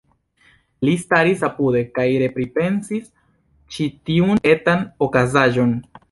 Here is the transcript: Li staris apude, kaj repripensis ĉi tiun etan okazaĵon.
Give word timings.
Li 0.87 0.93
staris 1.01 1.41
apude, 1.47 1.83
kaj 1.97 2.05
repripensis 2.23 3.11
ĉi 3.75 3.85
tiun 4.09 4.41
etan 4.53 4.81
okazaĵon. 5.09 5.77